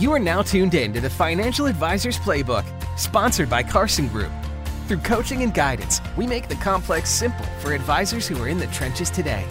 [0.00, 2.64] You are now tuned in to the Financial Advisors Playbook,
[2.98, 4.32] sponsored by Carson Group.
[4.88, 8.66] Through coaching and guidance, we make the complex simple for advisors who are in the
[8.68, 9.46] trenches today.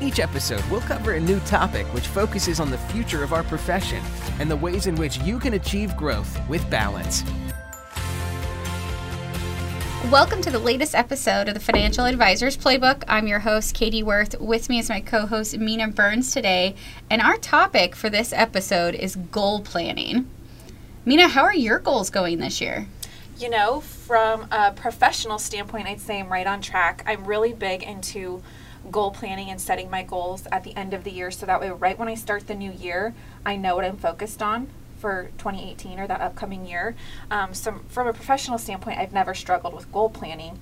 [0.00, 4.02] Each episode, we'll cover a new topic which focuses on the future of our profession
[4.38, 7.22] and the ways in which you can achieve growth with balance.
[10.10, 13.04] Welcome to the latest episode of the Financial Advisors Playbook.
[13.08, 14.38] I'm your host, Katie Worth.
[14.40, 16.74] With me is my co host, Minna Burns, today.
[17.08, 20.28] And our topic for this episode is goal planning.
[21.04, 22.88] Minna, how are your goals going this year?
[23.38, 27.04] You know, from a professional standpoint, I'd say I'm right on track.
[27.06, 28.42] I'm really big into
[28.90, 31.70] goal planning and setting my goals at the end of the year so that way,
[31.70, 33.14] right when I start the new year,
[33.46, 34.68] I know what I'm focused on
[35.02, 36.94] for 2018 or that upcoming year.
[37.28, 40.60] Um, so, from a professional standpoint, I've never struggled with goal planning.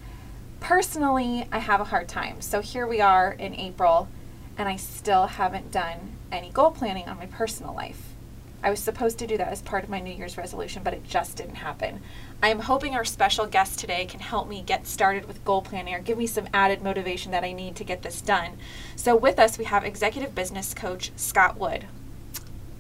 [0.61, 2.41] Personally, I have a hard time.
[2.41, 4.09] So, here we are in April,
[4.57, 8.15] and I still haven't done any goal planning on my personal life.
[8.63, 11.05] I was supposed to do that as part of my New Year's resolution, but it
[11.05, 12.01] just didn't happen.
[12.43, 15.95] I am hoping our special guest today can help me get started with goal planning
[15.95, 18.57] or give me some added motivation that I need to get this done.
[18.97, 21.87] So, with us, we have executive business coach Scott Wood.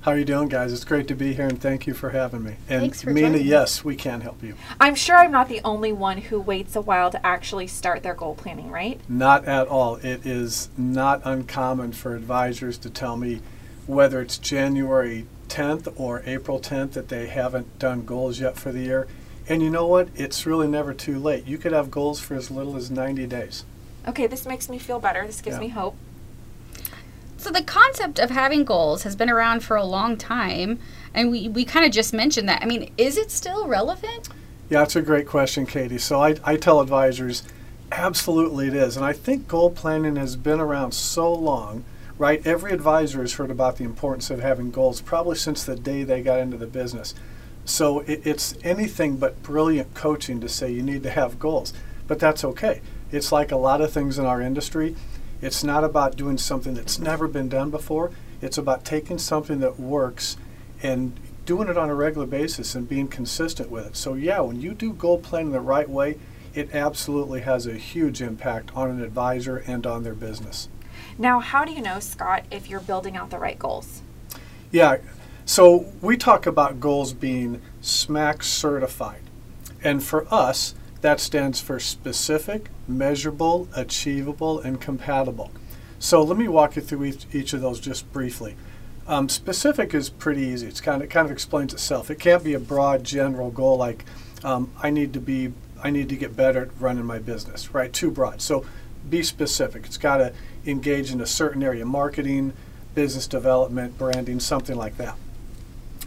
[0.03, 0.73] How are you doing, guys?
[0.73, 2.55] It's great to be here, and thank you for having me.
[2.71, 4.55] And Thanks for Minna, yes, we can help you.
[4.81, 8.15] I'm sure I'm not the only one who waits a while to actually start their
[8.15, 8.99] goal planning, right?
[9.11, 9.97] Not at all.
[9.97, 13.43] It is not uncommon for advisors to tell me
[13.87, 18.81] whether it's January 10th or April 10th that they haven't done goals yet for the
[18.81, 19.07] year.
[19.51, 20.09] And you know what?
[20.15, 21.47] It's really never too late.
[21.47, 23.65] You could have goals for as little as 90 days.
[24.09, 25.27] Okay, this makes me feel better.
[25.27, 25.61] This gives Yeah.
[25.61, 25.97] me hope.
[27.41, 30.79] So, the concept of having goals has been around for a long time.
[31.15, 32.63] And we, we kind of just mentioned that.
[32.63, 34.29] I mean, is it still relevant?
[34.69, 35.97] Yeah, that's a great question, Katie.
[35.97, 37.43] So I, I tell advisors,
[37.91, 38.95] absolutely it is.
[38.95, 41.83] And I think goal planning has been around so long,
[42.19, 42.47] right?
[42.47, 46.21] Every advisor has heard about the importance of having goals probably since the day they
[46.21, 47.15] got into the business.
[47.65, 51.73] So it, it's anything but brilliant coaching to say you need to have goals.
[52.07, 52.83] But that's okay.
[53.11, 54.95] It's like a lot of things in our industry.
[55.43, 58.11] It's not about doing something that's never been done before.
[58.43, 60.37] It's about taking something that works
[60.83, 63.97] and doing it on a regular basis and being consistent with it.
[63.97, 66.19] So, yeah, when you do goal planning the right way,
[66.55, 70.69] it absolutely has a huge impact on an advisor and on their business.
[71.19, 74.03] Now, how do you know, Scott, if you're building out the right goals?
[74.71, 74.99] Yeah,
[75.45, 79.23] so we talk about goals being SMAC certified.
[79.83, 85.51] And for us, that stands for specific, measurable, achievable, and compatible.
[85.99, 88.57] So let me walk you through each, each of those just briefly.
[89.07, 90.67] Um, specific is pretty easy.
[90.67, 92.11] It's kind of kind of explains itself.
[92.11, 94.05] It can't be a broad general goal like
[94.45, 95.53] um, I need to be
[95.83, 97.75] I need to get better at running my business.
[97.75, 97.93] Right?
[97.93, 98.41] Too broad.
[98.41, 98.65] So
[99.09, 99.85] be specific.
[99.87, 100.33] It's got to
[100.65, 102.53] engage in a certain area: marketing,
[102.95, 105.17] business development, branding, something like that.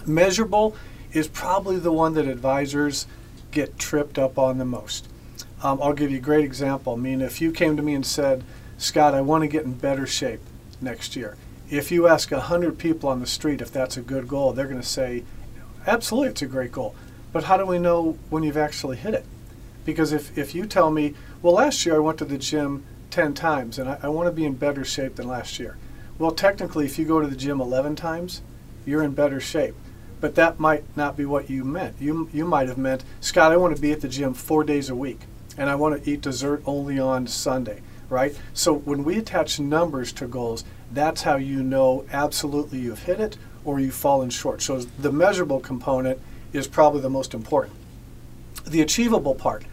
[0.06, 0.76] Measurable
[1.12, 3.06] is probably the one that advisors
[3.52, 5.08] get tripped up on the most.
[5.64, 6.94] Um, I'll give you a great example.
[6.94, 8.44] I mean, if you came to me and said,
[8.78, 10.42] Scott, I want to get in better shape
[10.82, 11.38] next year.
[11.70, 14.82] If you ask 100 people on the street if that's a good goal, they're going
[14.82, 15.24] to say,
[15.88, 16.96] absolutely, it's a great goal.
[17.32, 19.26] But how do we know when you've actually hit it?
[19.86, 23.34] Because if, if you tell me, well, last year I went to the gym 10
[23.34, 25.78] times and I, I want to be in better shape than last year.
[26.20, 28.42] Well, technically, if you go to the gym 11 times,
[28.86, 29.76] you're in better shape.
[30.20, 31.96] But that might not be what you meant.
[32.02, 34.90] You, you might have meant, Scott, I want to be at the gym four days
[34.90, 35.22] a week
[35.58, 38.38] and I want to eat dessert only on Sunday, right?
[38.54, 43.38] So when we attach numbers to goals, that's how you know absolutely you've hit it
[43.66, 44.62] or you've fallen short.
[44.62, 46.20] So the measurable component
[46.52, 47.76] is probably the most important.
[48.66, 49.66] The achievable part,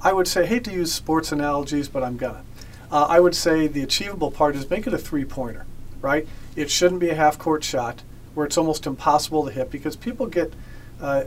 [0.00, 2.42] I would say, hate to use sports analogies, but I'm gonna.
[2.90, 5.66] Uh, I would say the achievable part is make it a three pointer,
[6.00, 6.26] right?
[6.56, 8.02] It shouldn't be a half court shot
[8.34, 10.52] where it's almost impossible to hit because people get.
[11.00, 11.24] Uh,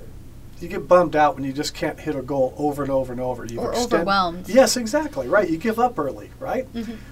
[0.60, 3.22] you get bummed out when you just can't hit a goal over and over and
[3.22, 3.46] over.
[3.46, 4.48] You've Or extend- overwhelmed.
[4.50, 5.28] Yes, exactly.
[5.28, 5.50] Right.
[5.50, 6.68] You give up early, right?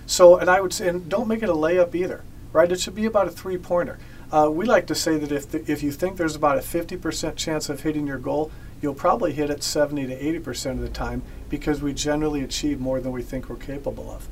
[0.05, 2.21] So, and I would say, and don't make it a layup either,
[2.53, 2.71] right?
[2.71, 3.99] It should be about a three pointer.
[4.31, 7.35] Uh, we like to say that if the, if you think there's about a 50%
[7.35, 8.49] chance of hitting your goal,
[8.81, 12.99] you'll probably hit it 70 to 80% of the time because we generally achieve more
[12.99, 14.27] than we think we're capable of.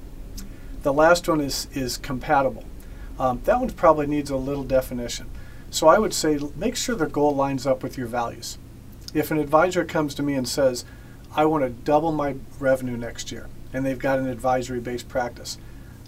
[0.84, 2.64] The last one is is compatible.
[3.20, 5.30] Um, that one probably needs a little definition.
[5.70, 8.58] So I would say make sure the goal lines up with your values.
[9.14, 10.86] If an advisor comes to me and says,
[11.36, 15.58] I want to double my revenue next year, and they've got an advisory based practice,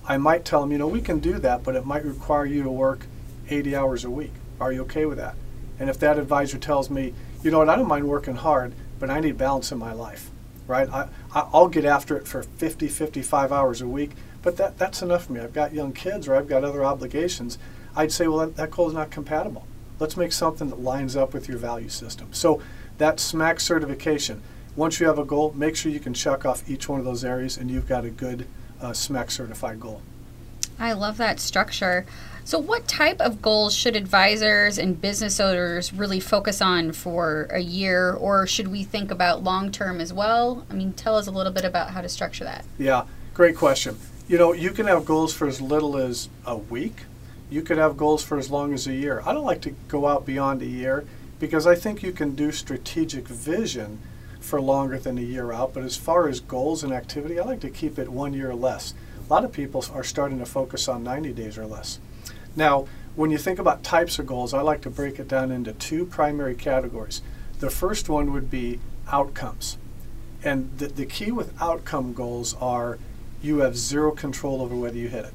[0.06, 2.64] I might tell them, you know, we can do that, but it might require you
[2.64, 3.06] to work
[3.50, 4.34] 80 hours a week.
[4.60, 5.36] Are you okay with that?
[5.80, 9.10] And if that advisor tells me, you know what, I don't mind working hard, but
[9.10, 10.30] I need balance in my life,
[10.68, 10.90] right?
[10.90, 14.12] I, I'll get after it for 50, 55 hours a week,
[14.42, 15.40] but that, that's enough for me.
[15.40, 17.58] I've got young kids or I've got other obligations.
[17.96, 19.66] I'd say, well, that, that goal is not compatible.
[20.00, 22.34] Let's make something that lines up with your value system.
[22.34, 22.62] So
[23.04, 24.42] that SMAC certification,
[24.78, 27.26] once you have a goal, make sure you can check off each one of those
[27.26, 28.48] areas and you've got a good
[28.80, 30.02] uh, SMAC certified goal.
[30.80, 32.06] I love that structure.
[32.46, 37.60] So, what type of goals should advisors and business owners really focus on for a
[37.60, 40.66] year, or should we think about long term as well?
[40.70, 42.64] I mean, tell us a little bit about how to structure that.
[42.78, 43.04] Yeah,
[43.34, 43.98] great question.
[44.30, 47.04] You know, you can have goals for as little as a week.
[47.50, 49.22] You could have goals for as long as a year.
[49.26, 51.06] I don't like to go out beyond a year
[51.44, 54.00] because I think you can do strategic vision
[54.40, 55.74] for longer than a year out.
[55.74, 58.56] But as far as goals and activity, I like to keep it one year or
[58.56, 58.94] less.
[59.28, 62.00] A lot of people are starting to focus on 90 days or less.
[62.56, 62.88] Now,
[63.18, 66.06] when you think about types of goals, I like to break it down into two
[66.06, 67.22] primary categories.
[67.60, 68.80] The first one would be
[69.12, 69.78] outcomes.
[70.46, 73.00] And the, the key with outcome goals are
[73.42, 75.34] you have zero control over whether you hit it.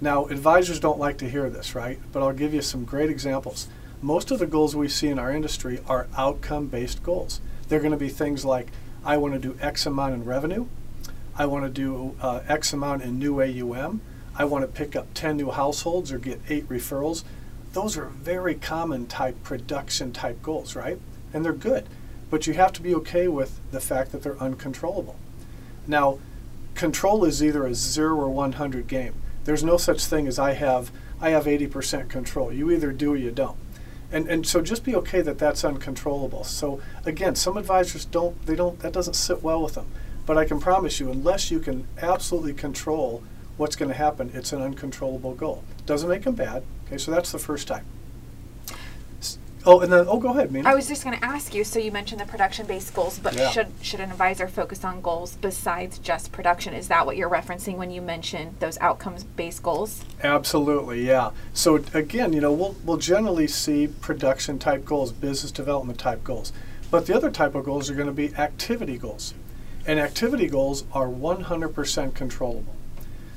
[0.00, 2.00] Now, advisors don't like to hear this, right?
[2.10, 3.68] But I'll give you some great examples.
[4.02, 7.40] Most of the goals we see in our industry are outcome based goals.
[7.68, 8.68] They're going to be things like
[9.04, 10.66] I want to do X amount in revenue,
[11.36, 14.00] I want to do uh, X amount in new AUM,
[14.36, 17.24] I want to pick up 10 new households or get eight referrals.
[17.72, 20.98] Those are very common type production type goals, right?
[21.32, 21.86] And they're good.
[22.30, 25.16] But you have to be okay with the fact that they're uncontrollable.
[25.86, 26.18] Now,
[26.74, 29.14] control is either a 0 or 100 game.
[29.44, 32.52] There's no such thing as I have I have 80% control.
[32.52, 33.56] You either do or you don't.
[34.14, 36.44] And, and so just be okay that that's uncontrollable.
[36.44, 39.88] So again, some advisors don't they don't that doesn't sit well with them.
[40.24, 43.24] But I can promise you unless you can absolutely control
[43.56, 45.64] what's going to happen, it's an uncontrollable goal.
[45.84, 46.62] Doesn't make them bad.
[46.86, 47.84] Okay, so that's the first type.
[49.66, 50.68] Oh, and then oh, go ahead, Minna.
[50.68, 51.64] I was just going to ask you.
[51.64, 53.50] So you mentioned the production-based goals, but Yeah.
[53.50, 56.74] should should an advisor focus on goals besides just production?
[56.74, 60.02] Is that what you're referencing when you mentioned those outcomes-based goals?
[60.22, 61.30] Absolutely, yeah.
[61.54, 66.52] So again, you know, we'll we'll generally see production type goals, business development type goals.
[66.90, 69.34] But the other type of goals are going to be activity goals.
[69.86, 72.74] And activity goals are 100% controllable.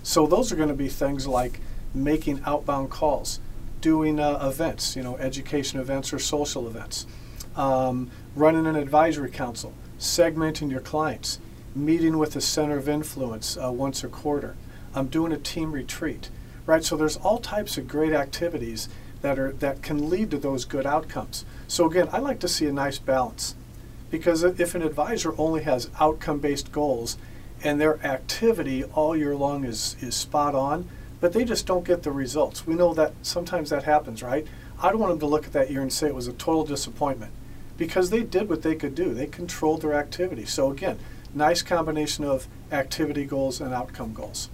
[0.03, 1.59] So those are going to be things like
[1.93, 3.39] making outbound calls,
[3.81, 7.05] doing uh, events, you know, education events or social events,
[7.55, 11.39] um, running an advisory council, segmenting your clients,
[11.75, 14.55] meeting with a center of influence uh, once a quarter,
[14.95, 16.29] um, doing a team retreat,
[16.65, 16.83] right?
[16.83, 18.89] So there's all types of great activities
[19.21, 21.45] that are that can lead to those good outcomes.
[21.67, 23.55] So again, I like to see a nice balance
[24.09, 27.17] because if if an advisor only has outcome-based goals
[27.63, 30.87] and their activity all year long is, is spot on,
[31.19, 32.67] but they just don't get the results.
[32.67, 34.45] We know that sometimes that happens, right?
[34.81, 36.63] I don't want them to look at that year and say it was a total
[36.63, 37.31] disappointment
[37.77, 39.13] because they did what they could do.
[39.13, 40.45] They controlled their activity.
[40.45, 40.99] So again,
[41.33, 44.49] nice combination of activity goals and outcome goals.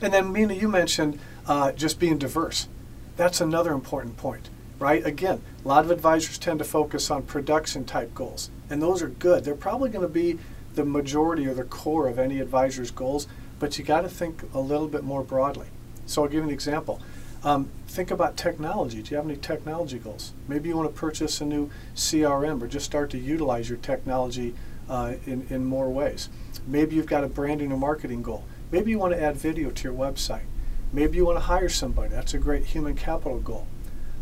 [0.00, 2.68] And then, Minna, you mentioned uh, just being diverse.
[3.16, 4.48] That's another important point,
[4.78, 5.04] right?
[5.04, 9.08] Again, a lot of advisors tend to focus on production type goals, and those are
[9.08, 9.44] good.
[9.44, 10.38] They're probably going to be
[10.74, 13.26] the majority or the core of any advisor's goals,
[13.58, 15.66] but you got to think a little bit more broadly.
[16.06, 17.00] So I'll give you an example.
[17.44, 19.02] Um, think about technology.
[19.02, 20.32] Do you have any technology goals?
[20.48, 24.54] Maybe you want to purchase a new CRM or just start to utilize your technology
[24.88, 26.28] uh, in, in more ways.
[26.66, 28.44] Maybe you've got a branding or marketing goal.
[28.70, 30.44] Maybe you want to add video to your website.
[30.92, 32.10] Maybe you want to hire somebody.
[32.10, 33.66] That's a great human capital goal.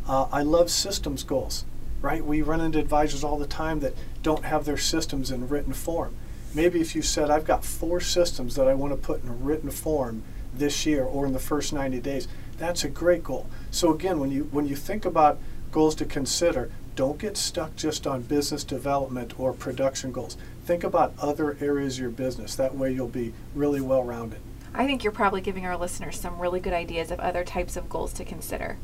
[0.06, 1.64] Uh, I love systems goals,
[2.00, 2.24] right?
[2.24, 6.14] We run into advisors all the time that don't have their systems in written form.
[6.56, 9.70] Maybe if you said, I've got four systems that I want to put in written
[9.70, 10.22] form
[10.54, 13.46] this year or in the first 90 days, that's a great goal.
[13.70, 15.38] So again, when you when you think about
[15.70, 20.38] goals to consider, don't get stuck just on business development or production goals.
[20.64, 22.56] Think about other areas of your business.
[22.56, 24.40] That way you'll be really well rounded.
[24.72, 27.90] I think you're probably giving our listeners some really good ideas of other types of
[27.90, 28.78] goals to consider.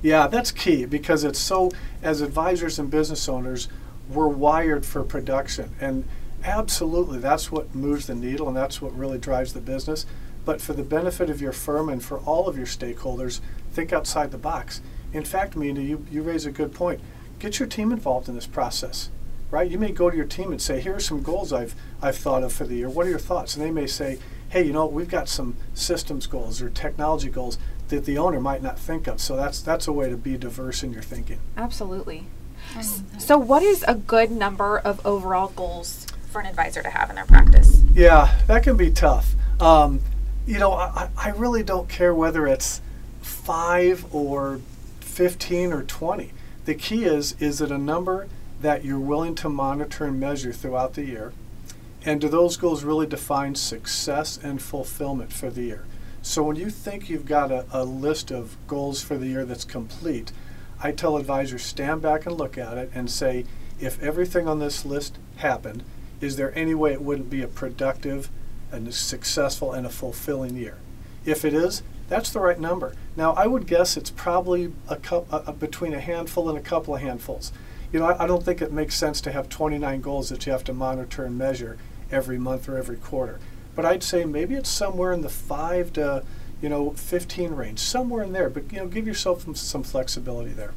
[0.00, 3.68] Yeah, that's key because it's so, as advisors and business owners,
[4.08, 5.74] we're wired for production.
[5.78, 6.04] And
[6.44, 10.06] absolutely, that's what moves the needle and that's what really drives the business.
[10.44, 13.40] But for the benefit of your firm and for all of your stakeholders,
[13.72, 14.80] think outside the box.
[15.12, 17.00] In fact, Minna, you, you raise a good point.
[17.38, 19.10] Get your team involved in this process,
[19.50, 19.70] right?
[19.70, 22.42] You may go to your team and say, here are some goals I've, I've thought
[22.42, 22.88] of for the year.
[22.88, 23.56] What are your thoughts?
[23.56, 24.18] And they may say,
[24.48, 27.58] hey, you know, we've got some systems goals or technology goals
[27.88, 29.20] that the owner might not think of.
[29.20, 31.38] So that's, that's a way to be diverse in your thinking.
[31.56, 32.26] Absolutely.
[33.18, 37.16] So, what is a good number of overall goals for an advisor to have in
[37.16, 37.82] their practice?
[37.92, 39.34] Yeah, that can be tough.
[39.60, 40.00] Um,
[40.46, 42.80] you know, I, I really don't care whether it's
[43.20, 44.60] five or
[45.00, 46.32] 15 or 20.
[46.64, 48.28] The key is, is it a number
[48.60, 51.32] that you're willing to monitor and measure throughout the year?
[52.04, 55.84] And do those goals really define success and fulfillment for the year?
[56.22, 59.64] So when you think you've got a, a list of goals for the year that's
[59.64, 60.32] complete,
[60.80, 63.44] I tell advisors stand back and look at it and say,
[63.80, 65.82] if everything on this list happened,
[66.22, 68.30] is there any way it wouldn't be a productive
[68.70, 70.78] and a successful and a fulfilling year?
[71.26, 72.94] If it is, that's the right number.
[73.16, 76.94] Now, I would guess it's probably a cou- a, between a handful and a couple
[76.94, 77.52] of handfuls.
[77.92, 80.52] You know, I, I don't think it makes sense to have 29 goals that you
[80.52, 81.76] have to monitor and measure
[82.10, 83.40] every month or every quarter.
[83.74, 86.24] But I'd say maybe it's somewhere in the five to,
[86.60, 88.48] you know, 15 range, somewhere in there.
[88.48, 90.72] But you know, give yourself some, some flexibility there.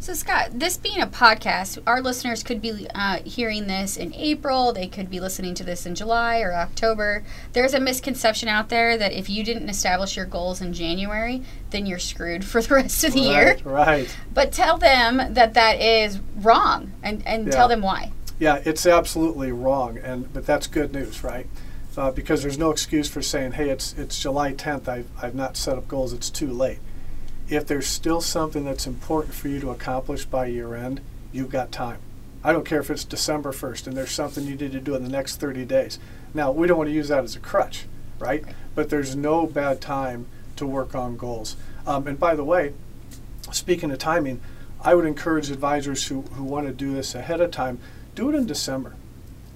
[0.00, 4.72] So, Scott, this being a podcast, our listeners could be uh, hearing this in April.
[4.72, 7.24] They could be listening to this in July or October.
[7.52, 11.84] There's a misconception out there that if you didn't establish your goals in January, then
[11.84, 13.58] you're screwed for the rest of the right, year.
[13.64, 14.16] Right.
[14.32, 17.52] But tell them that that is wrong and, and Yeah.
[17.52, 18.12] tell them why.
[18.38, 21.48] Yeah, it's absolutely wrong, and but that's good news, right?
[21.96, 24.86] Uh, because there's no excuse for saying, "Hey, it's it's July 10th.
[24.86, 26.12] I've I've not set up goals.
[26.12, 26.78] It's too late."
[27.48, 31.00] If there's still something that's important for you to accomplish by year end,
[31.32, 31.98] you've got time.
[32.44, 35.02] I don't care if it's December 1st and there's something you need to do in
[35.02, 35.98] the next 30 days.
[36.34, 37.86] Now, we don't want to use that as a crutch,
[38.18, 38.44] right?
[38.74, 40.26] But there's no bad time
[40.56, 41.56] to work on goals.
[41.86, 42.74] Um, and by the way,
[43.50, 44.40] speaking of timing,
[44.82, 47.78] I would encourage advisors who, who want to do this ahead of time,
[48.14, 48.94] do it in December,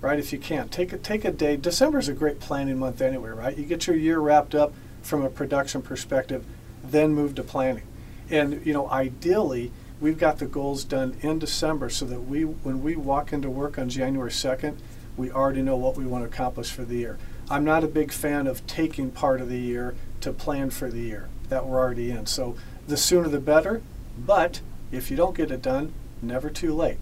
[0.00, 0.18] right?
[0.18, 1.56] If you can, take a, take a day.
[1.56, 3.56] December is a great planning month anyway, right?
[3.56, 4.72] You get your year wrapped up
[5.02, 6.44] from a production perspective,
[6.82, 7.84] then move to planning.
[8.30, 12.82] And you know, ideally, we've got the goals done in December so that we, when
[12.82, 14.76] we walk into work on January 2nd,
[15.16, 17.18] we already know what we want to accomplish for the year.
[17.50, 21.00] I'm not a big fan of taking part of the year to plan for the
[21.00, 22.26] year that we're already in.
[22.26, 22.56] So
[22.88, 23.82] the sooner the better,
[24.18, 24.60] but
[24.90, 26.98] if you don't get it done, never too late.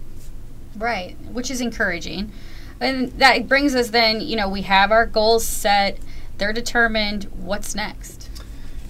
[0.75, 2.31] Right, which is encouraging.
[2.79, 5.99] And that brings us then, you know, we have our goals set,
[6.37, 7.25] they're determined.
[7.25, 8.29] What's next?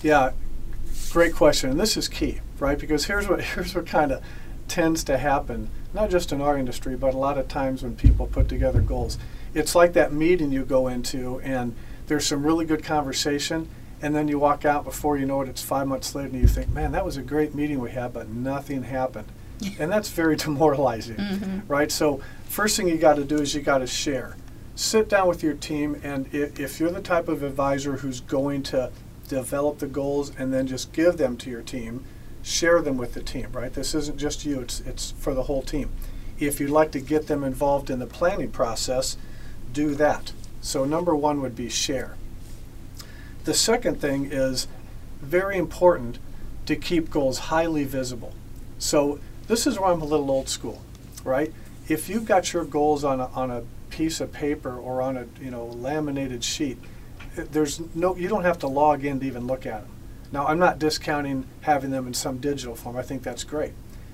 [0.01, 0.31] Yeah,
[1.11, 2.79] great question, and this is key, right?
[2.79, 4.23] Because here's what here's what kind of
[4.67, 8.27] tends to happen, not just in our industry, but a lot of times when people
[8.27, 9.17] put together goals.
[9.53, 11.75] It's like that meeting you go into, and
[12.07, 13.67] there's some really good conversation,
[14.01, 16.47] and then you walk out before you know it, it's five months later, and you
[16.47, 19.27] think, man, that was a great meeting we had, but nothing happened.
[19.79, 21.59] and that's very demoralizing, mm-hmm.
[21.67, 21.91] right?
[21.91, 24.35] So, first thing you got to do is you got to share.
[24.75, 28.63] Sit down with your team, and if, if you're the type of advisor who's going
[28.63, 28.91] to
[29.31, 32.03] develop the goals and then just give them to your team,
[32.43, 33.73] share them with the team, right?
[33.73, 35.89] This isn't just you, it's, it's for the whole team.
[36.37, 39.15] If you'd like to get them involved in the planning process,
[39.71, 40.33] do that.
[40.59, 42.17] So, number one would be share.
[43.45, 44.67] The second thing is
[45.21, 46.19] very important
[46.65, 48.33] to keep goals highly visible.
[48.79, 50.81] So, this is where I'm a little old school,
[51.23, 51.53] right?
[51.87, 55.25] If you've got your goals on a, on a piece of paper or on a
[55.41, 56.77] you know laminated sheet,
[57.35, 59.91] there's no you don't have to log in to even look at them.
[60.31, 62.95] Now, I'm not discounting having them in some digital form.
[62.95, 63.73] I think that's great.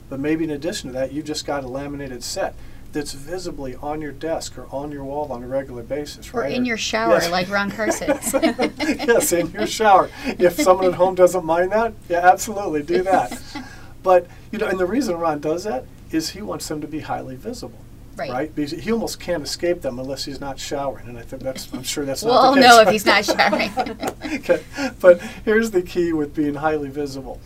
[0.09, 2.55] But maybe in addition to that, you've just got a laminated set
[2.91, 6.39] that's visibly on your desk or on your wall on a regular basis, right?
[6.39, 6.53] Or right?
[6.55, 7.29] in your shower, Yes.
[7.29, 8.07] like Ron Carson.
[8.79, 10.09] yes, in your shower.
[10.25, 13.39] If someone at home doesn't mind that, yeah, absolutely do that.
[14.03, 17.01] But you know, and the reason Ron does that is he wants them to be
[17.01, 17.79] highly visible.
[18.17, 18.53] Right.
[18.53, 21.83] Because he almost can't escape them unless he's not showering, and I think that's I'm
[21.83, 22.87] sure that's We'll not the know case.
[22.87, 24.39] if he's not showering.
[24.39, 24.63] okay.
[24.99, 27.39] But here's the key with being highly visible.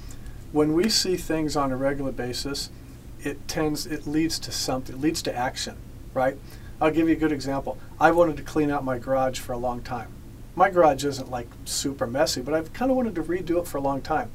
[0.52, 2.70] When we see things on a regular basis,
[3.22, 5.76] it tends it leads to something, it leads to action,
[6.14, 6.38] right?
[6.80, 7.78] I'll give you a good example.
[8.00, 10.08] I wanted to clean out my garage for a long time.
[10.56, 13.78] My garage isn't like super messy, but I've kind of wanted to redo it for
[13.78, 14.32] a long time.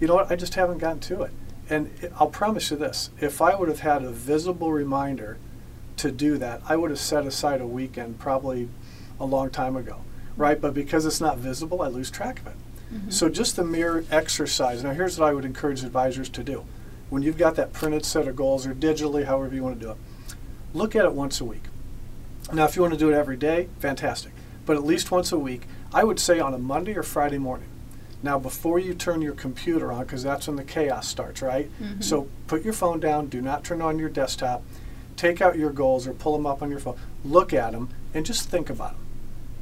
[0.00, 0.30] You know what?
[0.30, 1.30] I just haven't gotten to it.
[1.70, 5.38] And I'll promise you this: if I would have had a visible reminder
[5.98, 8.68] to do that, I would have set aside a weekend probably
[9.18, 10.02] a long time ago,
[10.36, 10.60] right?
[10.60, 12.56] But because it's not visible, I lose track of it.
[12.92, 13.10] Mm-hmm.
[13.10, 14.84] So just the mere exercise.
[14.84, 16.64] Now, here's what I would encourage advisors to do:
[17.10, 19.92] when you've got that printed set of goals, or digitally, however you want to do
[19.92, 19.96] it,
[20.74, 21.64] look at it once a week.
[22.52, 24.32] Now, if you want to do it every day, fantastic.
[24.64, 25.62] But at least once a week,
[25.92, 27.68] I would say on a Monday or Friday morning.
[28.22, 31.70] Now, before you turn your computer on, because that's when the chaos starts, right?
[31.80, 32.00] Mm-hmm.
[32.00, 34.62] So put your phone down, do not turn on your desktop,
[35.16, 38.24] take out your goals or pull them up on your phone, look at them, and
[38.26, 39.06] just think about them.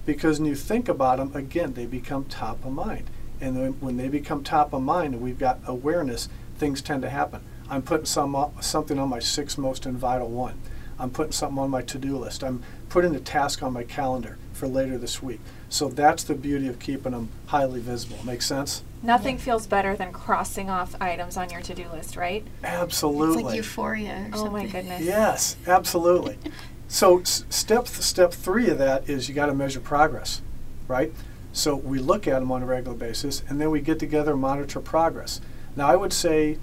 [0.07, 3.09] Because when you think about them, again, they become top of mind.
[3.41, 7.43] And when they become top of mind and we've got awareness, things tend to happen.
[7.69, 10.61] I'm putting some something on my six most and vital one.
[10.99, 12.45] I'm putting something on my to-do list.
[12.45, 15.41] I'm putting a task on my calendar for later this week.
[15.69, 18.19] So that's the beauty of keeping them highly visible.
[18.25, 18.85] Make sense?
[19.05, 22.43] Nothing feels better than crossing off items on your to-do list, right?
[22.65, 23.35] Absolutely.
[23.37, 25.03] It's like euphoria or Oh my goodness.
[25.03, 26.39] Yes, absolutely.
[26.89, 30.41] so s- step step three of that is you got to measure progress,
[30.89, 31.13] right?
[31.53, 34.41] So we look at them on a regular basis, and then we get together and
[34.41, 35.43] monitor progress.
[35.77, 36.59] Now I would say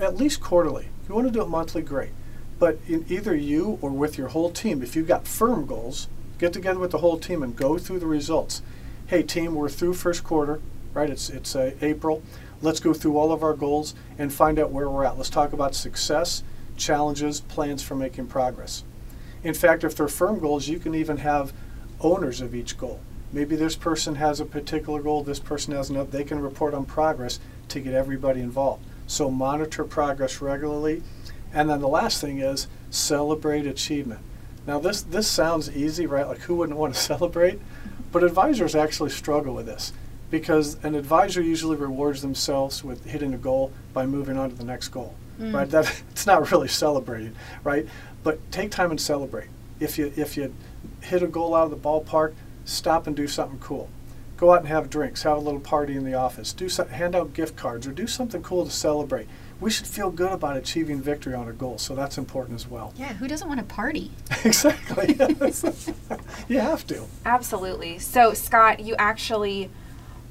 [0.00, 0.88] at least quarterly.
[1.02, 2.10] If you want to do it monthly, great.
[2.58, 6.08] But in either you or with your whole team, if you've got firm goals,
[6.38, 8.62] get together with the whole team and go through the results.
[9.06, 10.60] Hey, team, we're through first quarter,
[10.94, 11.10] right?
[11.10, 12.22] It's it's uh, April.
[12.62, 15.18] Let's go through all of our goals and find out where we're at.
[15.18, 16.42] Let's talk about success,
[16.76, 18.84] challenges, plans for making progress.
[19.42, 21.52] In fact, if they're firm goals, you can even have
[22.00, 23.00] owners of each goal.
[23.32, 26.10] Maybe this person has a particular goal, this person has another.
[26.10, 28.84] They can report on progress to get everybody involved.
[29.06, 31.02] So monitor progress regularly.
[31.52, 34.20] And then the last thing is celebrate achievement.
[34.66, 36.26] Now this this sounds easy, right?
[36.26, 37.60] Like who wouldn't want to celebrate?
[38.12, 39.92] But advisors actually struggle with this
[40.30, 44.64] because an advisor usually rewards themselves with hitting a goal by moving on to the
[44.64, 45.14] next goal.
[45.40, 45.54] Mm.
[45.54, 45.70] Right?
[45.70, 47.86] That it's not really celebrating, right?
[48.22, 49.48] But take time and celebrate.
[49.80, 50.54] If you if you
[51.00, 53.90] hit a goal out of the ballpark, stop and do something cool.
[54.36, 57.14] Go out and have drinks, have a little party in the office, do some, hand
[57.14, 59.28] out gift cards, or do something cool to celebrate.
[59.60, 62.92] We should feel good about achieving victory on a goal, so that's important as well.
[62.96, 64.10] Yeah, who doesn't want to party?
[64.44, 65.14] exactly.
[66.48, 67.04] you have to.
[67.24, 67.98] Absolutely.
[68.00, 69.70] So, Scott, you actually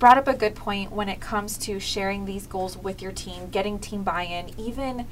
[0.03, 3.48] brought up a good point when it comes to sharing these goals with your team,
[3.50, 5.07] getting team buy in, even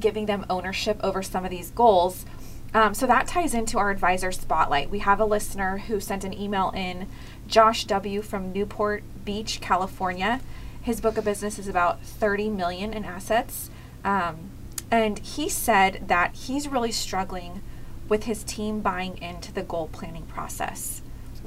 [0.00, 2.26] giving them ownership over some of these goals.
[2.74, 4.90] Um, so that ties into our advisor spotlight.
[4.90, 7.06] We have a listener who sent an email in,
[7.46, 8.20] Josh W.
[8.20, 10.40] from Newport Beach, California.
[10.82, 13.70] His book of business is about 30 million in assets.
[14.02, 14.50] Um,
[14.90, 17.62] and he said that he's really struggling
[18.08, 21.00] with his team buying into the goal planning process.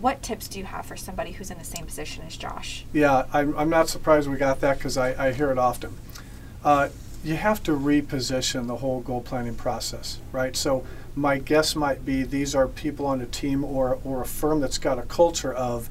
[0.03, 2.83] What tips do you have for somebody who's in the same position as Josh?
[2.91, 5.97] Yeah, I'm, I'm not surprised we got that because I, I hear it often.
[6.61, 6.89] Uh,
[7.23, 10.57] you have to reposition the whole goal planning process, right?
[10.57, 14.59] So my guess might be these are people on a team or, or a firm
[14.59, 15.87] that's got a culture of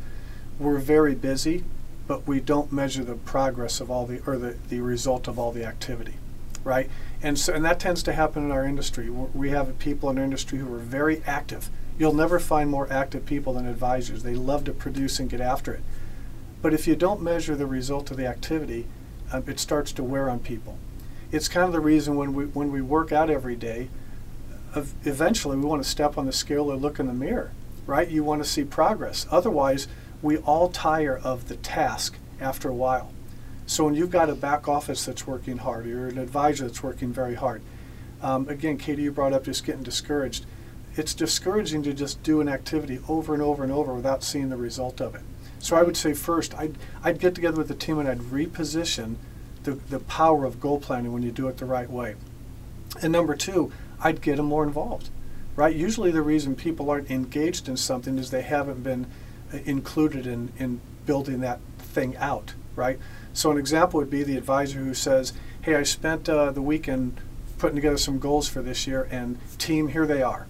[0.58, 1.64] we're very busy,
[2.06, 5.52] but we don't measure the progress of all the or the, the result of all
[5.52, 6.16] the activity,
[6.64, 6.90] right?
[7.22, 9.08] And so and that tends to happen in our industry.
[9.08, 11.70] We have people in our industry who are very active.
[12.02, 14.24] You'll never find more active people than advisors.
[14.24, 15.82] They love to produce and get after it.
[16.60, 18.86] But if you don't measure the result of the activity,
[19.32, 20.78] um, it starts to wear on people
[21.32, 23.88] it's kind of the reason when we when we work out every day,
[24.74, 27.52] eventually we want to step on the scale or look in the mirror,
[27.86, 28.08] right?
[28.08, 29.26] You want to see progress.
[29.30, 29.88] Otherwise,
[30.20, 33.10] we all tire of the task after a while.
[33.64, 37.12] So when you've got a back office that's working hard, or an advisor that's working
[37.12, 37.62] very hard,
[38.20, 40.44] um, again, Katie, you brought up just getting discouraged.
[40.96, 44.56] It's discouraging to just do an activity over and over and over without seeing the
[44.56, 45.22] result of it.
[45.58, 49.16] So I would say first, I'd, I'd get together with the team and I'd reposition
[49.62, 52.16] the, the power of goal planning when you do it the right way.
[53.00, 55.08] And number two, I'd get them more involved,
[55.56, 55.74] right?
[55.74, 59.06] Usually the reason people aren't engaged in something is they haven't been
[59.52, 62.98] uh, included in, in building that thing out, right?
[63.32, 67.18] So an example would be the advisor who says, hey, I spent uh, the weekend
[67.58, 70.48] putting together some goals for this year and team, here they are.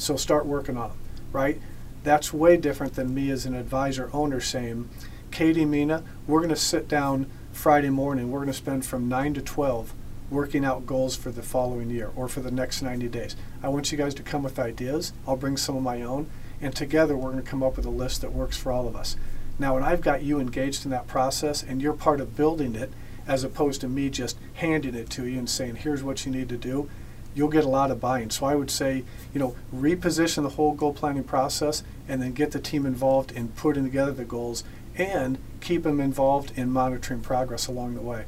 [0.00, 0.98] So start working on them,
[1.30, 1.60] right?
[2.04, 4.88] That's way different than me as an advisor owner saying,
[5.30, 9.34] Katie, Minna, we're going to sit down Friday morning, we're going to spend from 9
[9.34, 9.92] to 12
[10.30, 13.36] working out goals for the following year or for the next 90 days.
[13.62, 15.12] I want you guys to come with ideas.
[15.28, 16.30] I'll bring some of my own,
[16.62, 18.96] and together we're going to come up with a list that works for all of
[18.96, 19.16] us.
[19.58, 22.90] Now, when I've got you engaged in that process and you're part of building it,
[23.26, 26.48] as opposed to me just handing it to you and saying, here's what you need
[26.48, 26.88] to do,
[27.34, 28.30] you'll get a lot of buy-in.
[28.30, 32.52] So I would say, you know, reposition the whole goal planning process and then get
[32.52, 34.64] the team involved in putting together the goals
[34.96, 38.24] and keep them involved in monitoring progress along the way.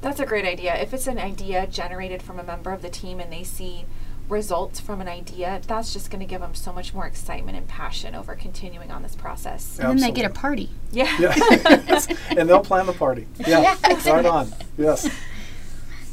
[0.00, 0.74] That's a great idea.
[0.76, 3.84] If it's an idea generated from a member of the team and they see
[4.28, 7.68] results from an idea, that's just going to give them so much more excitement and
[7.68, 9.78] passion over continuing on this process.
[9.78, 10.70] And then they get a party.
[10.90, 11.14] Yeah.
[11.18, 11.34] yeah.
[12.36, 13.26] and they'll plan the party.
[13.38, 13.76] Yeah.
[13.84, 14.12] yeah.
[14.12, 14.52] Right on.
[14.76, 15.08] Yes.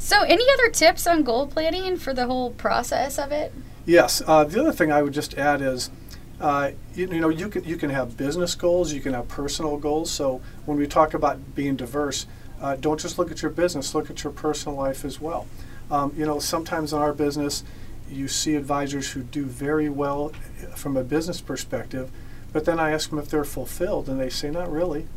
[0.04, 3.54] So, any other tips on goal planning for the whole process of it?
[3.86, 4.20] Yes.
[4.26, 5.88] Uh, the other thing I would just add is
[6.38, 9.78] uh, you, you, know, you can you can have business goals, you can have personal
[9.78, 10.10] goals.
[10.10, 12.26] So when we talk about being diverse,
[12.60, 15.46] uh, don't just look at your business, look at your personal life as well.
[15.90, 17.64] Um, you know, sometimes in our business,
[18.10, 20.32] you see advisors who do very well
[20.76, 22.10] from a business perspective,
[22.52, 25.08] but then I ask them if they're fulfilled, and they say, not really.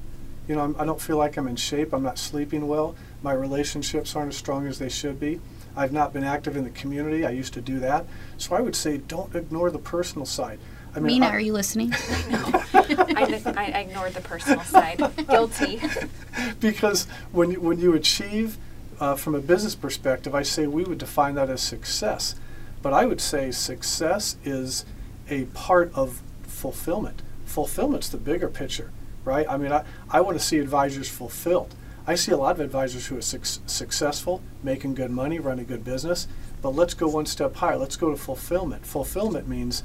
[0.47, 1.93] You know, I'm, I do not feel like I'm in shape.
[1.93, 2.95] I'm not sleeping well.
[3.21, 5.41] My relationships aren't as strong as they should be.
[5.75, 7.25] I've not been active in the community.
[7.25, 8.05] I used to do that.
[8.37, 10.59] So I would say, don't ignore the personal side.
[10.95, 11.89] I mean, Minna, I, are you listening?
[11.89, 11.95] no,
[12.73, 14.97] I, I ignored the personal side.
[15.29, 15.79] Guilty.
[16.59, 18.57] because when when you achieve
[18.99, 22.35] uh, from a business perspective, I say we would define that as success,
[22.81, 24.85] but I would say success is
[25.29, 27.21] a part of fulfillment.
[27.45, 28.91] Fulfillment's the bigger picture,
[29.27, 29.45] right?
[29.47, 31.75] I mean, I, I want to see advisors fulfilled.
[32.07, 35.67] I see a lot of advisors who are suc successful, making good money, running a
[35.67, 36.27] good business,
[36.61, 37.77] but let's go one step higher.
[37.77, 38.85] Let's go to fulfillment.
[38.85, 39.83] Fulfillment means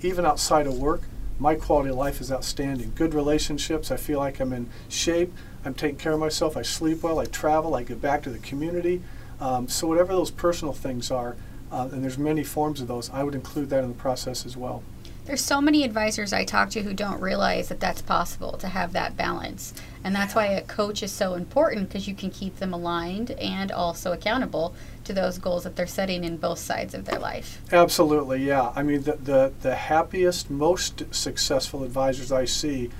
[0.00, 1.02] even outside of work,
[1.38, 2.92] my quality of life is outstanding.
[2.94, 7.02] Good relationships, I feel like I'm in shape, I'm taking care of myself, I sleep
[7.02, 9.02] well, I travel, I give back to the community.
[9.40, 11.36] Um, so, whatever those personal things are,
[11.70, 14.56] uh, and there's many forms of those, I would include that in the process as
[14.56, 14.82] well.
[15.26, 18.92] There's so many advisors I talk to who don't realize that that's possible to have
[18.92, 19.74] that balance.
[20.04, 23.72] And that's why a coach is so important because you can keep them aligned and
[23.72, 27.60] also accountable to those goals that they're setting in both sides of their life.
[27.72, 28.72] Absolutely, yeah.
[28.76, 32.90] I mean, the, the, the happiest, most successful advisors I see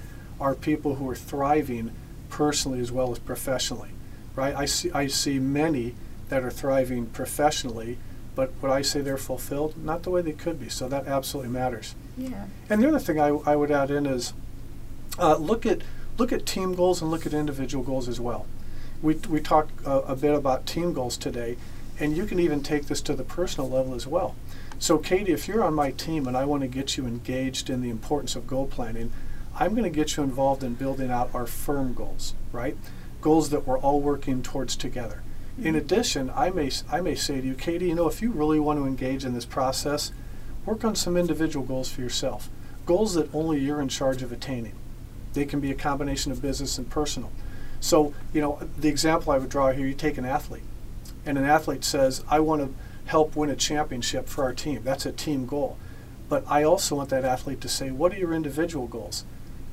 [0.40, 1.92] are people who are thriving
[2.28, 3.90] personally as well as professionally,
[4.34, 4.54] right?
[4.56, 5.94] I see, I see many
[6.28, 7.98] that are thriving professionally,
[8.34, 9.76] but would I say they're fulfilled?
[9.76, 10.68] Not the way they could be.
[10.68, 11.94] So that absolutely matters.
[12.16, 12.46] Yeah.
[12.70, 14.32] And the other thing I, I would add in is
[15.18, 15.82] uh, look at
[16.18, 18.46] look at team goals and look at individual goals as well.
[19.02, 21.58] We, we talked uh, a bit about team goals today,
[22.00, 24.34] and you can even take this to the personal level as well.
[24.78, 27.82] So, Katie, if you're on my team and I want to get you engaged in
[27.82, 29.12] the importance of goal planning,
[29.54, 32.76] I'm going to get you involved in building out our firm goals, right?
[33.20, 35.22] Goals that we're all working towards together.
[35.58, 38.60] In addition, I may, I may say to you, Katie, you know, if you really
[38.60, 40.12] want to engage in this process,
[40.66, 42.50] work on some individual goals for yourself.
[42.84, 44.74] Goals that only you're in charge of attaining.
[45.32, 47.30] They can be a combination of business and personal.
[47.80, 50.64] So, you know, the example I would draw here you take an athlete,
[51.24, 52.74] and an athlete says, I want to
[53.06, 54.82] help win a championship for our team.
[54.82, 55.76] That's a team goal.
[56.28, 59.24] But I also want that athlete to say, what are your individual goals?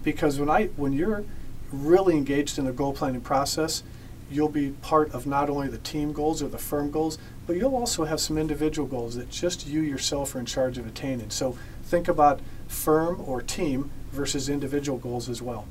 [0.04, 1.24] Because when I when you're
[1.72, 3.84] really engaged in the goal planning process,
[4.30, 7.76] you'll be part of not only the team goals or the firm goals, but you'll
[7.76, 11.30] also have some individual goals that just you yourself are in charge of attaining.
[11.30, 15.68] So think about firm or team versus individual goals as well.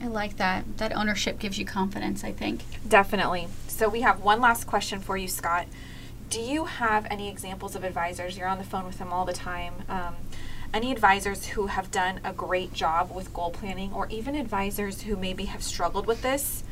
[0.00, 0.78] I like that.
[0.78, 2.62] That ownership gives you confidence, I think.
[2.86, 3.46] Definitely.
[3.68, 5.66] So we have one last question for you, Scott.
[6.28, 8.36] Do you have any examples of advisors?
[8.36, 9.74] You're on the phone with them all the time.
[9.88, 10.16] Um,
[10.74, 15.16] any advisors who have done a great job with goal planning, or even advisors who
[15.16, 16.64] maybe have struggled with this?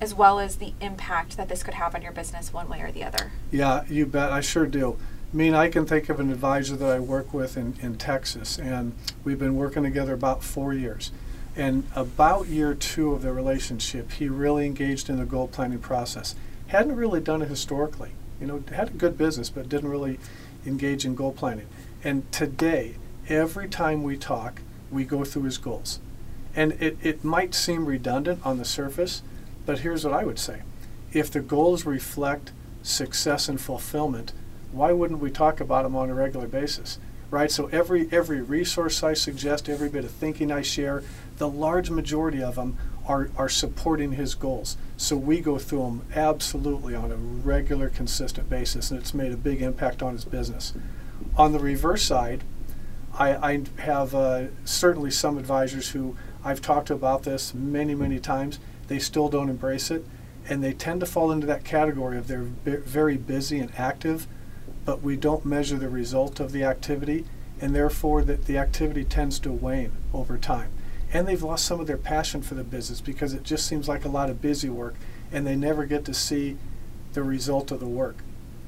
[0.00, 2.90] As well as the impact that this could have on your business one way or
[2.90, 3.32] the other.
[3.50, 4.32] Yeah, you bet.
[4.32, 4.96] I sure do.
[5.32, 8.58] I mean, I can think of an advisor that I work with in, in Texas,
[8.58, 11.12] and we've been working together about four years.
[11.56, 16.34] And about year two of the relationship, he really engaged in the goal planning process.
[16.68, 18.10] Hadn't really done it historically.
[18.40, 20.18] You know, had a good business, but didn't really
[20.64, 21.66] engage in goal planning.
[22.02, 22.94] And today,
[23.28, 26.00] every time we talk, we go through his goals.
[26.56, 29.22] And it, it might seem redundant on the surface,
[29.66, 30.62] but here's what I would say
[31.12, 34.32] if the goals reflect success and fulfillment,
[34.72, 36.98] why wouldn't we talk about them on a regular basis?
[37.30, 37.50] Right?
[37.50, 41.02] So every every resource I suggest, every bit of thinking I share,
[41.38, 44.76] the large majority of them are, are supporting his goals.
[44.96, 49.36] So we go through them absolutely on a regular, consistent basis, and it's made a
[49.36, 50.74] big impact on his business.
[51.36, 52.44] On the reverse side,
[53.18, 58.58] I, I have uh, certainly some advisors who I've talked about this many, many times
[58.90, 60.04] they still don't embrace it.
[60.48, 64.26] And they tend to fall into that category of they're very busy and active,
[64.84, 67.24] but we don't measure the result of the activity,
[67.60, 70.70] and therefore that the activity tends to wane over time.
[71.12, 74.04] And they've lost some of their passion for the business because it just seems like
[74.04, 74.96] a lot of busy work,
[75.30, 76.56] and they never get to see
[77.12, 78.16] the result of the work.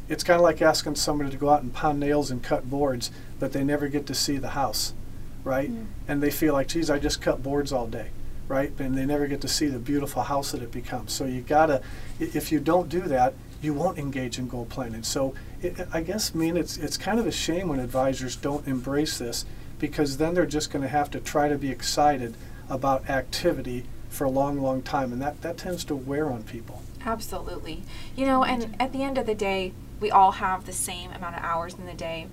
[0.08, 3.10] It's kind of like asking somebody to go out and pound nails and cut boards,
[3.40, 4.94] but they never get to see the house,
[5.42, 5.72] right?
[5.72, 5.86] Mm.
[6.06, 8.10] And they feel like, geez, I just cut boards all day
[8.48, 8.72] right?
[8.78, 11.12] And they never get to see the beautiful house that it becomes.
[11.12, 11.82] So you gotta,
[12.18, 15.04] if you don't do that, you won't engage in goal planning.
[15.04, 18.66] So it, I guess, I mean, it's it's kind of a shame when advisors don't
[18.66, 19.44] embrace this
[19.78, 22.34] because then they're just going to have to try to be excited
[22.68, 26.82] about activity for a long, long time, and that that tends to wear on people.
[27.04, 27.82] Absolutely,
[28.16, 31.36] you know, and at the end of the day, we all have the same amount
[31.36, 32.26] of hours in the day.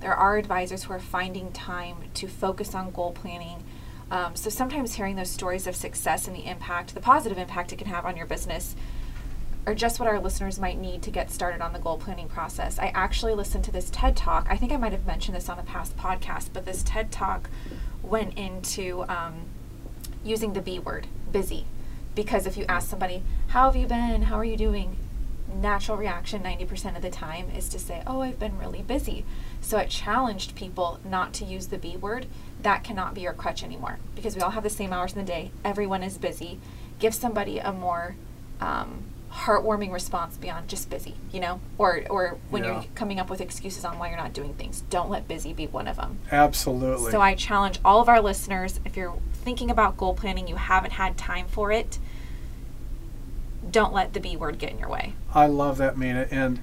[0.00, 3.64] There are advisors who are finding time to focus on goal planning
[4.10, 7.76] um, so sometimes hearing those stories of success and the impact, the positive impact it
[7.76, 8.76] can have on your business,
[9.66, 12.78] are just what our listeners might need to get started on the goal planning process.
[12.78, 14.46] I actually listened to this TED Talk.
[14.50, 17.48] I think I might have mentioned this on a past podcast, but this TED Talk
[18.02, 19.46] went into um,
[20.22, 21.66] using the B word, busy.
[22.14, 24.22] Because if you ask somebody, How have you been?
[24.22, 24.98] How are you doing?
[25.52, 29.24] Natural reaction 90% of the time is to say, Oh, I've been really busy.
[29.60, 32.26] So it challenged people not to use the B word
[32.64, 35.24] that cannot be your crutch anymore because we all have the same hours in the
[35.24, 35.52] day.
[35.64, 36.58] Everyone is busy.
[36.98, 38.16] Give somebody a more
[38.60, 42.72] um, heartwarming response beyond just busy, you know, or or when yeah.
[42.72, 44.82] you're coming up with excuses on why you're not doing things.
[44.88, 46.18] Don't let busy be one of them.
[46.32, 47.12] Absolutely.
[47.12, 50.92] So I challenge all of our listeners if you're thinking about goal planning, you haven't
[50.92, 51.98] had time for it,
[53.70, 55.12] don't let the B word get in your way.
[55.34, 56.26] I love that, Minna.
[56.30, 56.60] And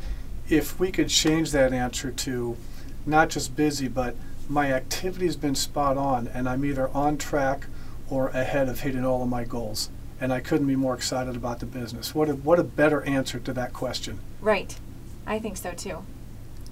[0.49, 2.57] if we could change that answer to
[3.05, 4.15] not just busy, but
[4.51, 7.67] my activity's been spot on, and I'm either on track
[8.09, 9.89] or ahead of hitting all of my goals.
[10.19, 12.13] And I couldn't be more excited about the business.
[12.13, 14.19] What a, what a better answer to that question.
[14.39, 14.77] Right.
[15.25, 16.03] I think so too.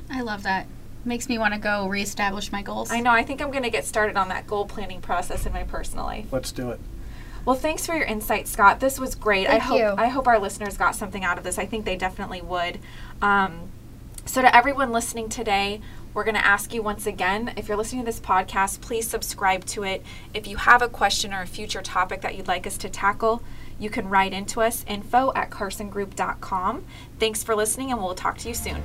[0.10, 0.68] I love that.
[1.06, 2.92] Makes me want to go reestablish my goals.
[2.92, 3.12] I know.
[3.12, 6.06] I think I'm going to get started on that goal planning process in my personal
[6.06, 6.28] life.
[6.32, 6.80] Let's do it.
[7.46, 8.82] Well, thanks for your insight, Scott.
[8.82, 9.48] This was great.
[9.48, 9.94] I Thank hope you.
[9.98, 11.58] I hope our listeners got something out of this.
[11.58, 12.80] I think they definitely would.
[13.22, 13.70] Um,
[14.26, 15.82] so, to everyone listening today,
[16.14, 19.66] we're going to ask you once again if you're listening to this podcast, please subscribe
[19.66, 20.04] to it.
[20.34, 23.44] If you have a question or a future topic that you'd like us to tackle,
[23.80, 26.84] you can write into us info at carsongroup.com.
[27.20, 28.82] Thanks for listening, and we'll talk to you soon.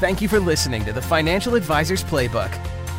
[0.00, 2.50] Thank you for listening to the Financial Advisors Playbook.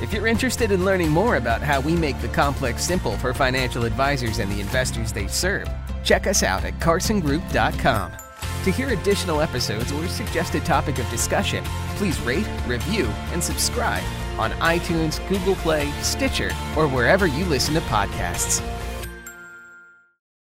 [0.02, 3.86] If you're interested in learning more about how we make the complex simple for financial
[3.86, 5.68] advisors and the investors they serve,
[6.04, 8.12] check us out at carsongroup.com.
[8.64, 11.64] To hear additional episodes or suggest a topic of discussion,
[11.96, 14.04] please rate, review, and subscribe
[14.38, 18.62] on iTunes, Google Play, Stitcher, or wherever you listen to podcasts.